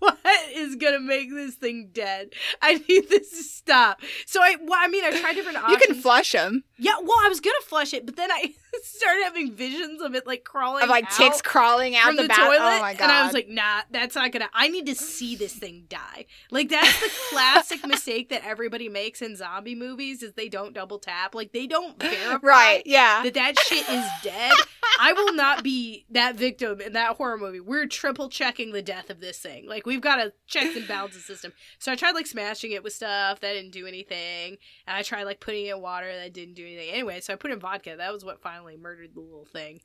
[0.08, 0.18] What
[0.54, 2.30] is gonna make this thing dead?
[2.62, 4.00] I need this to stop.
[4.26, 5.80] So I, well, I mean, I tried different options.
[5.80, 6.64] You can flush them.
[6.78, 10.26] yeah, well, I was gonna flush it, but then I started having visions of it
[10.26, 12.38] like crawling out Of like ticks crawling out the, the, back.
[12.40, 13.02] Oh toilet, Oh my god!
[13.02, 14.48] and I was like, nah, that's not gonna.
[14.54, 16.26] I need to see this thing die.
[16.50, 20.98] Like that's the classic mistake that everybody makes in zombie movies is they don't double
[20.98, 21.34] tap.
[21.34, 22.82] Like they don't verify right?
[22.86, 23.22] Yeah.
[23.24, 24.52] that that shit is dead.
[25.00, 27.60] I will not be that victim in that horror movie.
[27.60, 29.68] We're triple checking the death of this thing.
[29.68, 31.52] Like we've got a checks and balances system.
[31.78, 35.24] So I tried like smashing it with stuff that didn't do anything, and I tried
[35.24, 36.90] like putting it in water that didn't do anything.
[36.90, 37.94] Anyway, so I put in vodka.
[37.96, 39.80] That was what finally murdered the little thing.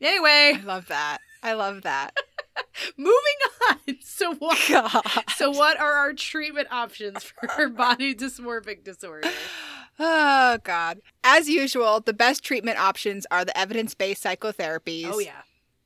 [0.00, 1.18] Anyway, I love that.
[1.42, 2.14] I love that.
[2.96, 3.12] moving
[3.70, 3.76] on.
[4.02, 4.58] So what?
[4.68, 5.02] God.
[5.36, 7.22] So what are our treatment options
[7.54, 9.30] for body dysmorphic disorder?
[9.98, 11.00] Oh God.
[11.24, 15.08] As usual, the best treatment options are the evidence-based psychotherapies.
[15.10, 15.40] Oh yeah.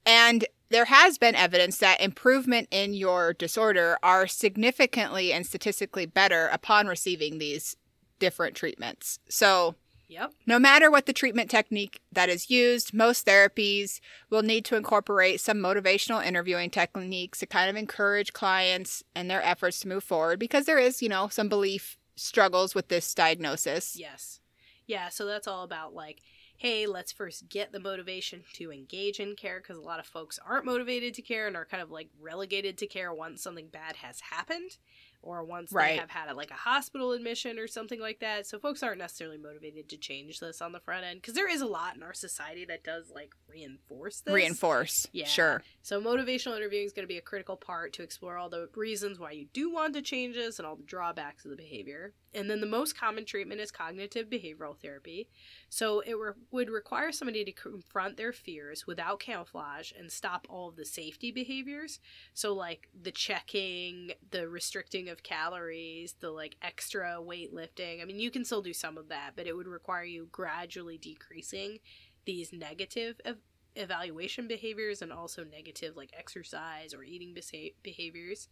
[0.05, 6.47] And there has been evidence that improvement in your disorder are significantly and statistically better
[6.49, 7.77] upon receiving these
[8.19, 9.19] different treatments.
[9.29, 9.75] So,
[10.09, 10.33] Yep.
[10.45, 15.41] no matter what the treatment technique that is used, most therapies will need to incorporate
[15.41, 20.39] some motivational interviewing techniques to kind of encourage clients and their efforts to move forward
[20.41, 23.97] because there is, you know, some belief struggles with this diagnosis.
[23.97, 24.41] Yes.
[24.87, 26.21] Yeah, so that's all about like,
[26.61, 30.39] hey, let's first get the motivation to engage in care because a lot of folks
[30.47, 33.97] aren't motivated to care and are kind of like relegated to care once something bad
[33.97, 34.77] has happened
[35.23, 35.93] or once Right.
[35.93, 38.47] they have had a, like a hospital admission or something like that.
[38.47, 41.61] So folks aren't necessarily motivated to change this on the front end because there is
[41.61, 44.33] a lot in our society that does like reinforce this.
[44.35, 45.07] Reinforce.
[45.13, 45.27] Yeah.
[45.27, 45.63] Sure.
[45.83, 49.19] So motivational interviewing is going to be a critical part to explore all the reasons
[49.19, 52.15] why you do want to change this and all the drawbacks of the behavior.
[52.33, 55.29] And then the most common treatment is cognitive behavioral therapy.
[55.69, 60.69] So it re- would require somebody to confront their fears without camouflage and stop all
[60.69, 61.99] of the safety behaviors.
[62.33, 68.01] So like the checking, the restricting of calories, the like extra weightlifting.
[68.01, 70.99] I mean, you can still do some of that, but it would require you gradually
[70.99, 71.79] decreasing
[72.25, 73.39] these negative ev-
[73.77, 78.49] evaluation behaviors and also negative like exercise or eating besa- behaviors.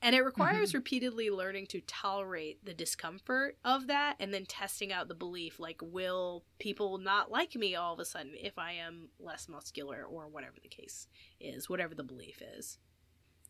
[0.00, 0.78] And it requires mm-hmm.
[0.78, 5.80] repeatedly learning to tolerate the discomfort of that and then testing out the belief like,
[5.82, 10.28] will people not like me all of a sudden if I am less muscular or
[10.28, 11.08] whatever the case
[11.40, 12.78] is, whatever the belief is?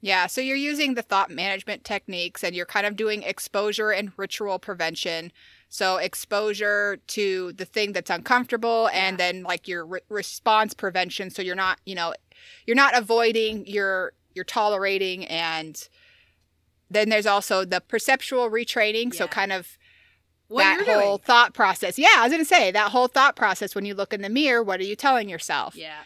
[0.01, 4.13] Yeah, so you're using the thought management techniques and you're kind of doing exposure and
[4.17, 5.33] ritual prevention.
[5.69, 11.43] So exposure to the thing that's uncomfortable and then like your re- response prevention so
[11.43, 12.15] you're not, you know,
[12.67, 15.89] you're not avoiding, you're you're tolerating and
[16.91, 19.77] then there's also the perceptual retraining, so kind of
[20.47, 21.25] What that whole doing.
[21.27, 21.99] thought process.
[21.99, 24.31] Yeah, I was going to say that whole thought process when you look in the
[24.31, 25.75] mirror, what are you telling yourself?
[25.77, 25.99] Yeah.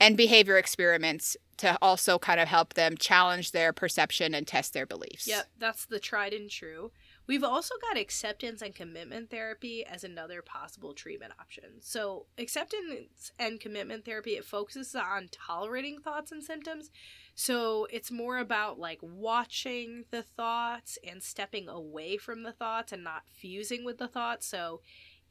[0.00, 4.86] And behavior experiments to also kind of help them challenge their perception and test their
[4.86, 5.26] beliefs.
[5.26, 6.90] Yep, that's the tried and true.
[7.26, 11.80] We've also got acceptance and commitment therapy as another possible treatment option.
[11.80, 16.90] So, acceptance and commitment therapy it focuses on tolerating thoughts and symptoms.
[17.34, 23.02] So, it's more about like watching the thoughts and stepping away from the thoughts and
[23.02, 24.46] not fusing with the thoughts.
[24.46, 24.82] So,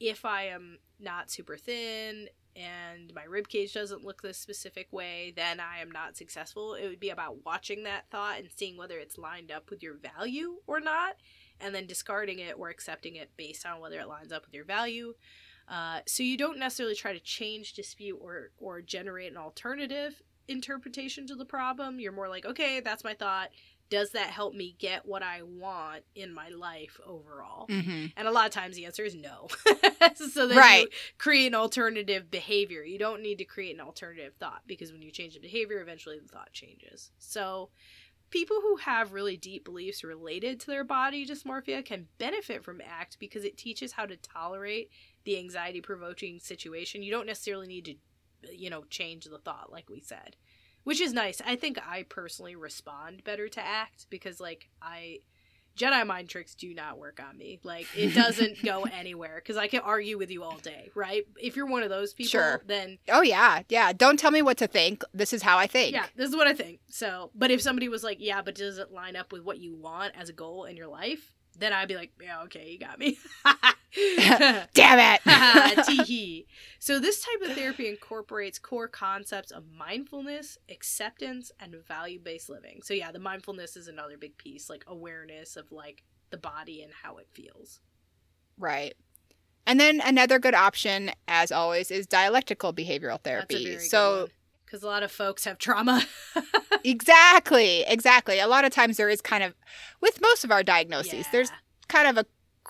[0.09, 5.33] if I am not super thin and my rib cage doesn't look this specific way,
[5.35, 6.75] then I am not successful.
[6.75, 9.95] It would be about watching that thought and seeing whether it's lined up with your
[9.95, 11.15] value or not,
[11.59, 14.65] and then discarding it or accepting it based on whether it lines up with your
[14.65, 15.13] value.
[15.67, 21.25] Uh, so you don't necessarily try to change, dispute, or or generate an alternative interpretation
[21.27, 21.99] to the problem.
[21.99, 23.49] You're more like, okay, that's my thought.
[23.93, 27.67] Does that help me get what I want in my life overall?
[27.67, 28.07] Mm-hmm.
[28.17, 29.49] And a lot of times the answer is no.
[30.15, 30.81] so then Right.
[30.85, 30.87] you
[31.19, 32.83] create an alternative behavior.
[32.83, 36.17] You don't need to create an alternative thought because when you change the behavior, eventually
[36.19, 37.11] the thought changes.
[37.19, 37.69] So
[38.31, 43.19] people who have really deep beliefs related to their body dysmorphia can benefit from ACT
[43.19, 44.89] because it teaches how to tolerate
[45.23, 47.03] the anxiety provoking situation.
[47.03, 50.35] You don't necessarily need to, you know, change the thought, like we said,
[50.83, 51.41] which is nice.
[51.45, 55.19] I think I personally respond better to ACT because, like, I.
[55.75, 57.59] Jedi mind tricks do not work on me.
[57.63, 61.23] Like it doesn't go anywhere because I can argue with you all day, right?
[61.41, 62.61] If you're one of those people, Sure.
[62.67, 63.91] then Oh yeah, yeah.
[63.91, 65.03] Don't tell me what to think.
[65.15, 65.93] This is how I think.
[65.95, 66.81] yeah, this is what I think.
[66.91, 69.75] So, but if somebody was like, "Yeah, but does it line up with what you
[69.75, 72.99] want as a goal in your life?" Then I'd be like, "Yeah, okay, you got
[72.99, 73.17] me."
[74.73, 76.45] Damn it.
[76.79, 82.81] So this type of therapy incorporates core concepts of mindfulness, acceptance, and value-based living.
[82.83, 86.91] So yeah, the mindfulness is another big piece, like awareness of like the body and
[87.03, 87.79] how it feels.
[88.57, 88.95] right.
[89.65, 93.79] And then another good option, as always, is dialectical behavioral therapy.
[93.79, 94.27] so
[94.65, 96.03] because a lot of folks have trauma.
[96.83, 98.39] exactly, exactly.
[98.39, 99.53] A lot of times there is kind of,
[100.01, 101.51] with most of our diagnoses, there's
[101.87, 102.25] kind of a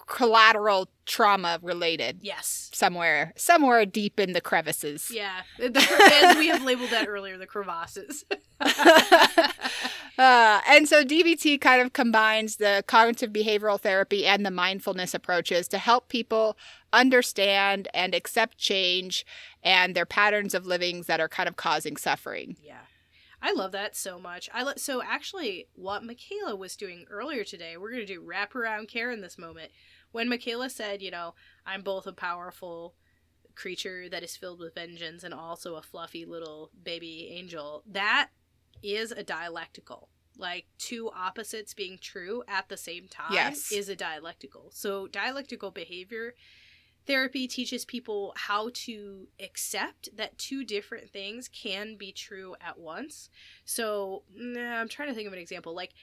[0.07, 2.69] collateral trauma related yes.
[2.73, 5.11] somewhere, somewhere deep in the crevices.
[5.13, 5.77] Yeah, the,
[6.23, 8.25] as we have labeled that earlier, the crevasses.
[10.17, 15.67] Uh, and so DBT kind of combines the cognitive behavioral therapy and the mindfulness approaches
[15.67, 16.55] to help people
[16.91, 19.25] understand and accept change
[19.63, 22.55] and their patterns of livings that are kind of causing suffering.
[22.61, 22.81] Yeah.
[23.45, 24.49] I love that so much.
[24.53, 28.87] I lo- so actually what Michaela was doing earlier today, we're going to do wraparound
[28.87, 29.69] care in this moment.
[30.13, 32.95] When Michaela said, you know, I'm both a powerful
[33.55, 38.29] creature that is filled with vengeance and also a fluffy little baby angel, that
[38.81, 40.07] is a dialectical.
[40.37, 43.71] Like two opposites being true at the same time Yes.
[43.73, 44.71] is a dialectical.
[44.73, 46.33] So dialectical behavior
[47.05, 53.29] therapy teaches people how to accept that two different things can be true at once.
[53.65, 55.75] So, nah, I'm trying to think of an example.
[55.75, 55.93] Like,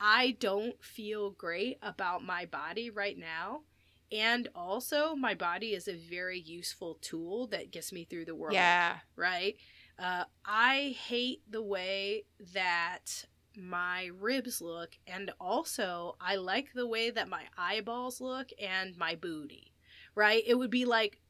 [0.00, 3.62] I don't feel great about my body right now.
[4.10, 8.54] And also, my body is a very useful tool that gets me through the world
[8.54, 8.96] Yeah.
[9.16, 9.56] right?
[9.98, 17.10] Uh, I hate the way that my ribs look, and also I like the way
[17.10, 19.72] that my eyeballs look and my booty,
[20.18, 20.42] right?
[20.46, 21.20] It would be like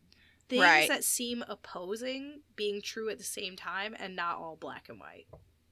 [0.49, 0.89] things Right.
[0.89, 5.27] that seem opposing being true at the same time and not all black and white.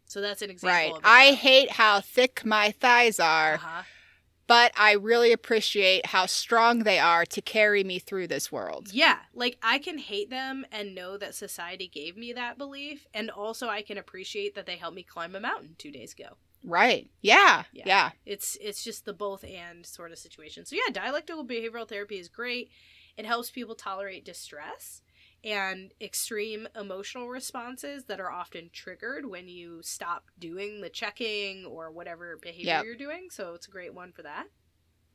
[0.04, 1.00] So that's an example.
[1.02, 1.30] Right.
[1.30, 3.82] I hate how thick my thighs are, uh-huh.
[4.46, 8.92] but I really appreciate how strong they are to carry me through this world.
[8.92, 13.30] Yeah, like I can hate them and know that society gave me that belief, and
[13.30, 16.36] also I can appreciate that they helped me climb a mountain two days ago.
[16.66, 17.10] Right.
[17.22, 17.64] Yeah.
[17.72, 17.84] Yeah.
[17.86, 18.10] Yeah.
[18.26, 20.66] It's it's just the both and sort of situation.
[20.66, 22.70] So yeah, dialectical behavioral therapy is great.
[23.16, 25.02] It helps people tolerate distress
[25.44, 31.90] and extreme emotional responses that are often triggered when you stop doing the checking or
[31.90, 32.84] whatever behavior Yep.
[32.84, 33.28] you're doing.
[33.30, 34.48] So it's a great one for that.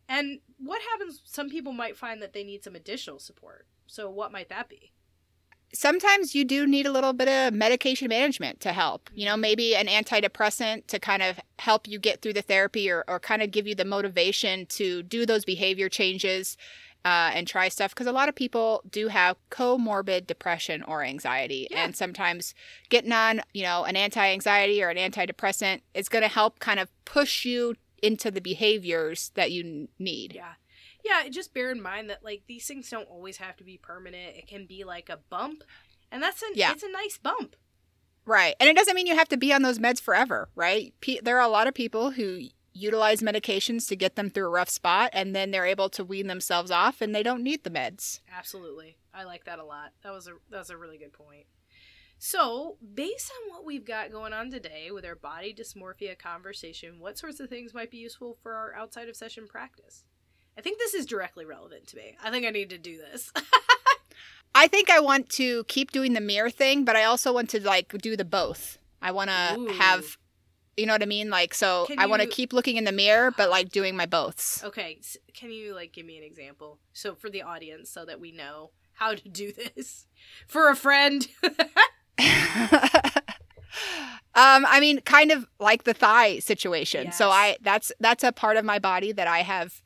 [0.08, 3.68] And what happens some people might find that they need some additional support.
[3.88, 4.94] So what might that be?
[5.74, 9.10] sometimes you do need a little bit of medication management to help.
[9.14, 9.42] You know, mm-hmm.
[9.42, 13.42] maybe an antidepressant to kind of help you get through the therapy or, or kind
[13.42, 16.58] of give you the motivation to do those behavior changes
[17.04, 17.94] uh, and try stuff.
[17.94, 21.68] Because a lot of people do have comorbid depression or anxiety.
[21.72, 21.84] Yeah.
[21.86, 22.54] And sometimes
[22.90, 26.80] getting on, you know, an anti anxiety or an antidepressant is going to help kind
[26.80, 30.34] of push you into the behaviors that you need.
[30.34, 30.54] Yeah.
[31.04, 34.36] Yeah, just bear in mind that like these things don't always have to be permanent.
[34.38, 35.64] It can be like a bump.
[36.12, 36.72] And that's an Yeah.
[36.72, 37.56] it's a nice bump.
[38.26, 38.56] Right.
[38.60, 40.94] And it doesn't mean you have to be on those meds forever, right?
[41.02, 42.42] Pe- there are a lot of people who
[42.74, 46.28] utilize medications to get them through a rough spot and then they're able to wean
[46.28, 48.20] themselves off and they don't need the meds.
[48.32, 48.98] Absolutely.
[49.14, 49.92] I like that a lot.
[50.04, 51.46] That was a that was a really good point.
[52.24, 57.18] So, based on what we've got going on today with our body dysmorphia conversation, what
[57.18, 60.04] sorts of things might be useful for our outside of session practice?
[60.56, 62.16] I think this is directly relevant to me.
[62.24, 63.32] I think I need to do this.
[64.56, 67.66] I think I want to keep doing the mirror thing, but I also want to
[67.66, 68.78] like do the both.
[69.02, 70.18] I want to have
[70.78, 71.30] you know what I mean?
[71.30, 73.96] Like so Can I want to you- keep looking in the mirror but like doing
[73.96, 74.64] my boths.
[74.64, 78.20] okay, s- can you like give me an example so for the audience so that
[78.20, 80.08] we know how to do this
[80.48, 81.28] for a friend?
[84.34, 87.12] um I mean kind of like the thigh situation.
[87.12, 89.82] So I that's that's a part of my body that I have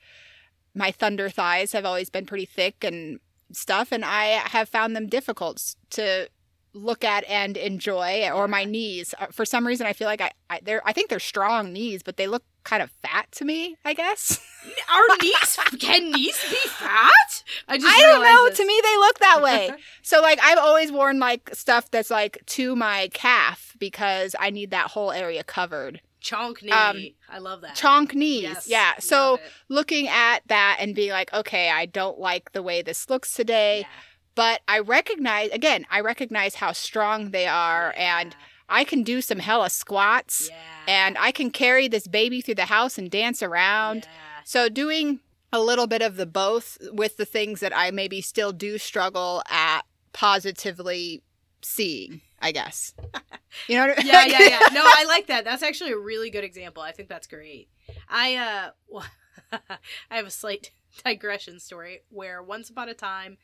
[0.73, 3.19] my thunder thighs have always been pretty thick and
[3.51, 6.27] stuff and I have found them difficult to
[6.75, 10.29] look at and enjoy or my knees Uh, for some reason i feel like i,
[10.49, 13.77] I they're i think they're strong knees but they look kind of fat to me
[13.85, 14.39] i guess
[14.93, 17.43] Our knees can knees be fat?
[17.67, 18.57] I just i don't know this.
[18.57, 19.71] to me they look that way
[20.01, 24.71] so like i've always worn like stuff that's like to my calf because i need
[24.71, 26.71] that whole area covered Chonk knee.
[26.71, 26.97] Um,
[27.29, 27.75] I love that.
[27.75, 32.51] chonk knees Yes, yeah so looking at that and being like okay i don't like
[32.53, 33.87] the way this looks today Yeah.
[34.35, 38.35] But i recognize again i recognize how strong they are and
[38.69, 40.57] i can do some hella squats yeah.
[40.87, 44.03] and I can carry this baby through the house and dance around.
[44.03, 44.43] Yeah.
[44.43, 45.19] So doing
[45.51, 49.41] a little bit of the both with the things that I maybe still do struggle
[49.49, 49.81] at
[50.13, 51.23] positively
[51.61, 52.93] seeing, I guess.
[53.69, 54.11] You know what I mean?
[54.11, 54.67] yeah, yeah, yeah.
[54.73, 55.45] No, I like that.
[55.45, 56.83] That's actually a really good example.
[56.83, 57.69] I think that's great.
[58.09, 59.05] I uh well,
[59.53, 60.71] I have a slight
[61.05, 63.37] digression story where once upon a time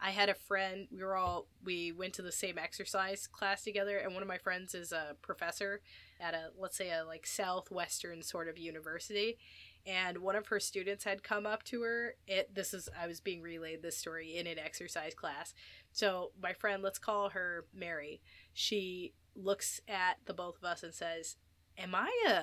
[0.00, 3.98] I had a friend, we were all we went to the same exercise class together
[3.98, 5.80] and one of my friends is a professor
[6.20, 9.38] at a let's say a like southwestern sort of university.
[9.86, 13.20] And one of her students had come up to her it this is i was
[13.20, 15.52] being relayed this story in an exercise class.
[15.92, 18.20] So my friend let's call her mary.
[18.52, 21.36] She looks at the both of us and says
[21.76, 22.42] am i a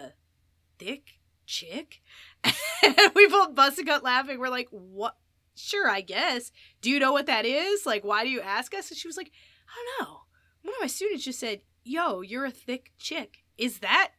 [0.77, 2.01] thick chick?
[2.83, 4.37] And we both busted out laughing.
[4.37, 5.15] We're like what
[5.55, 6.51] sure i guess.
[6.81, 7.85] Do you know what that is?
[7.85, 8.89] Like why do you ask us?
[8.89, 9.31] And she was like
[9.69, 10.13] i don't know.
[10.61, 13.43] One of my students just said yo you're a thick chick.
[13.57, 14.11] Is that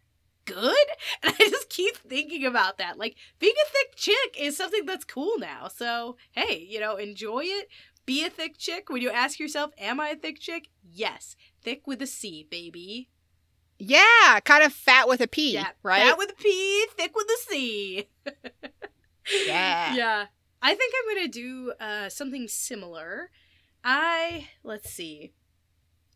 [0.45, 0.77] good
[1.23, 2.99] and i just keep thinking about that.
[2.99, 5.69] Like being a thick chick is something that's cool now.
[5.69, 7.69] So hey you know enjoy it.
[8.07, 8.89] Be a thick chick.
[8.89, 10.69] When you ask yourself am i a thick chick?
[10.83, 11.37] Yes.
[11.63, 13.11] Thick with a c baby.
[13.79, 16.03] Yeah, kind of fat with a P, yeah right?
[16.03, 18.09] fat with a p thick with a c.
[19.47, 19.95] Yeah.
[19.95, 20.27] yeah
[20.63, 23.31] i think i'm gonna do uh something similar.
[23.85, 25.33] I let's see.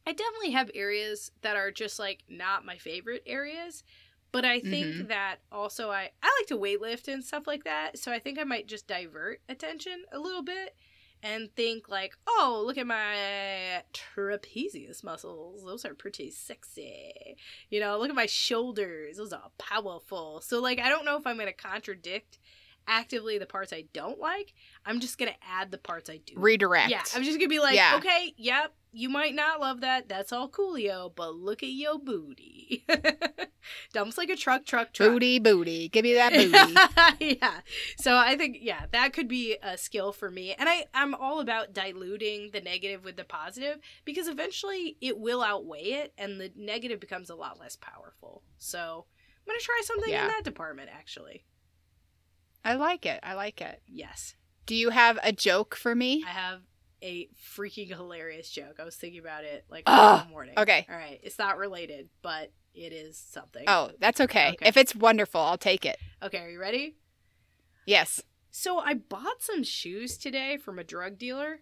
[0.06, 3.84] I definitely have areas that are just like not my favorite areas
[4.32, 5.08] but i think Mhm.
[5.08, 8.44] that also i i like to weightlift and stuff like that so i think i
[8.44, 10.74] might just divert attention a little bit
[11.22, 15.62] and think like oh look at my trapezius muscles.
[15.64, 17.36] Those are pretty sexy.
[17.68, 19.18] You know look at my shoulders.
[19.18, 20.40] Those are powerful.
[20.40, 22.38] So like i don't know if i'm gonna contradict
[22.86, 24.54] actively the parts I don't like.
[24.86, 26.34] I'm just gonna add the parts I do.
[26.36, 26.90] Redirect.
[26.90, 27.96] Yeah, I'm just gonna be like, Yeah.
[27.98, 30.08] okay, yep, you might not love that.
[30.08, 32.84] That's all coolio, but look at your booty.
[33.92, 35.10] Dumps like a truck, truck, truck.
[35.10, 35.88] booty, booty.
[35.88, 37.36] Give me that booty.
[37.40, 37.60] yeah.
[37.98, 40.54] So I think yeah, that could be a skill for me.
[40.58, 45.42] And I I'm all about diluting the negative with the positive because eventually it will
[45.42, 48.42] outweigh it and the negative becomes a lot less powerful.
[48.58, 49.06] So
[49.38, 50.22] I'm going to try something Yeah.
[50.24, 51.44] in that department actually.
[52.64, 53.20] I like it.
[53.22, 53.82] I like it.
[53.86, 54.34] Yes.
[54.66, 56.24] Do you have a joke for me?
[56.26, 56.60] I have
[57.02, 58.76] a freaking hilarious joke.
[58.78, 60.54] I was thinking about it like all morning.
[60.58, 60.86] okay.
[60.88, 61.18] All right.
[61.22, 63.64] It's not related, but it is something.
[63.66, 64.50] Oh, that's okay.
[64.50, 64.68] Okay.
[64.68, 65.98] If it's wonderful, I'll take it.
[66.22, 66.96] Okay, are you ready?
[67.86, 68.22] Yes.
[68.50, 71.60] So I bought some shoes today from a drug dealer.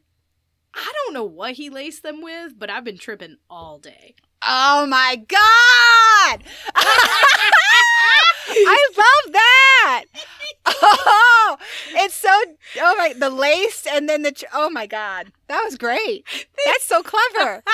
[0.74, 4.16] I don't know what he laced them with, but I've been tripping all day.
[4.46, 6.44] Oh my god!
[8.50, 10.04] I love that.
[10.66, 11.56] Oh,
[11.90, 12.28] it's so
[12.80, 16.24] oh my the lace and then the oh my god, that was great.
[16.64, 17.62] That's so clever.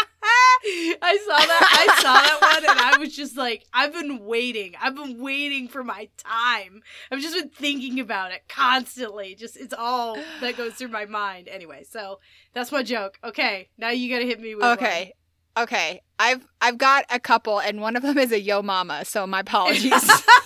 [0.67, 1.87] I saw that.
[1.89, 4.75] I saw that one, and I was just like, I've been waiting.
[4.81, 6.83] I've been waiting for my time.
[7.11, 9.35] I've just been thinking about it constantly.
[9.35, 11.49] Just it's all that goes through my mind.
[11.49, 12.21] Anyway, so
[12.55, 13.19] that's my joke.
[13.23, 14.73] Okay, now you gotta hit me with one.
[14.73, 15.13] Okay.
[15.57, 16.01] Okay.
[16.19, 19.41] I've I've got a couple and one of them is a yo mama, so my
[19.41, 19.93] apologies.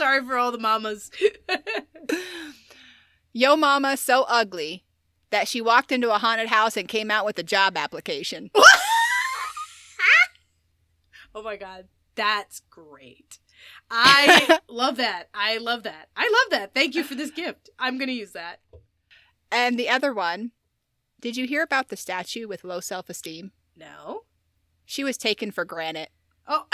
[0.00, 1.10] Sorry for all the mamas.
[3.34, 4.82] yo mama so ugly
[5.28, 8.50] that she walked into a haunted house and came out with a job application.
[11.34, 13.40] oh my god, that's great.
[13.90, 15.24] I love that.
[15.34, 16.08] I love that.
[16.16, 16.72] I love that.
[16.72, 17.68] Thank you for this gift.
[17.78, 18.60] I'm gonna use that.
[19.52, 20.52] And the other one,
[21.20, 23.52] did you hear about the statue with low self-esteem?
[23.76, 24.22] No.
[24.86, 26.08] She was taken for granted.
[26.48, 26.64] Oh.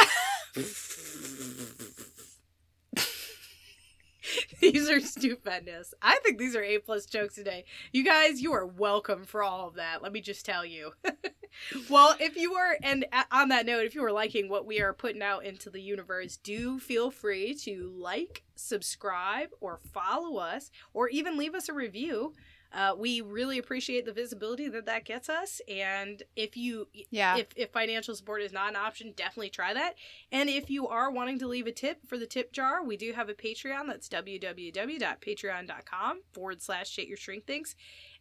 [4.61, 5.95] these are stupendous.
[6.03, 7.65] I think these are A plus jokes today.
[7.93, 10.03] You guys, you are welcome for all of that.
[10.03, 10.93] Let me just tell you.
[11.91, 14.93] well, if you are, and on that note, if you are liking what we are
[14.93, 21.09] putting out into the universe, do feel free to like, subscribe, or follow us, or
[21.09, 22.35] even leave us a review.
[22.77, 25.63] Uh, we really appreciate the visibility that that gets us.
[25.67, 27.39] And if you Yeah.
[27.39, 29.95] if, if financial support is not an option, definitely try that.
[30.31, 33.15] And if you are wanting to leave a tip for the tip jar, we do
[33.15, 33.87] have a Patreon.
[33.87, 37.75] That's www.patreon.com forward slash shit your shrink thinks.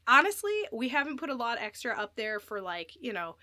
[0.08, 3.36] Honestly, we haven't put a lot extra up there for like, you know,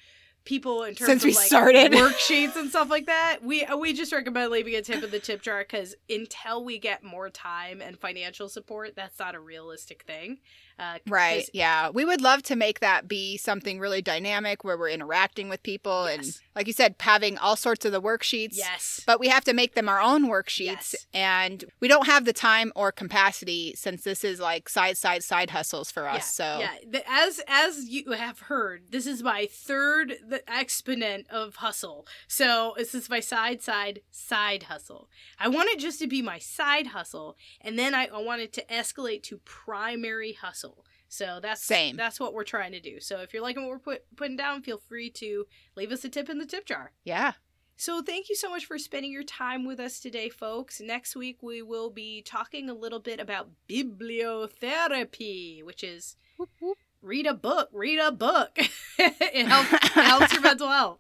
[0.45, 1.93] people in terms Since of we like started.
[1.93, 3.39] worksheets and stuff like that.
[3.43, 7.05] We we just recommend leaving a tip in the tip jar because until we get
[7.05, 10.39] more time and financial support, that's not a realistic thing.
[10.83, 11.49] Uh, Right.
[11.53, 11.91] Yeah.
[11.91, 16.07] We would love to make that be something really dynamic where we're interacting with people
[16.07, 16.25] and,
[16.57, 18.57] like you said, having all sorts of the worksheets.
[18.57, 19.03] Yes.
[19.07, 20.93] But we have to make them our own worksheets.
[20.93, 21.07] Yes.
[21.15, 25.51] And we don't have the time or capacity since this is like side, side, side
[25.51, 26.33] hustles for us.
[26.33, 32.07] so, yeah, as as you have heard, this is my third the exponent of hustle.
[32.29, 35.09] So this is my side side side hustle.
[35.39, 38.53] I want it just to be my side hustle, and then I, I want it
[38.55, 40.72] to escalate to primary hustle.
[41.13, 41.97] So that's Same.
[41.97, 42.99] That's what we're trying to do.
[42.99, 45.45] So if you're liking what we're put, putting down, feel free to
[45.77, 46.93] leave us a tip in the tip jar.
[47.05, 47.33] yeah.
[47.75, 50.81] So, thank you so much for spending your time with us today, folks.
[50.81, 56.79] Next week, we will be talking a little bit about bibliotherapy, which is Whoop, whoop.
[57.01, 58.51] read a book, read a book.
[58.99, 60.99] it, helps, it helps your mental health.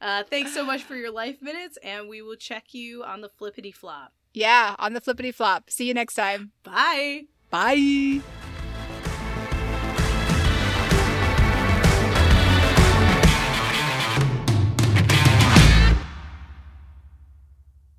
[0.00, 3.28] Uh, thanks so much for your life minutes, and we will check you on the
[3.28, 4.12] flippity flop.
[4.32, 4.74] Yeah.
[4.78, 5.68] On the flippity flop.
[5.70, 6.52] See you next time.
[6.62, 7.22] Bye.
[7.50, 8.20] Bye.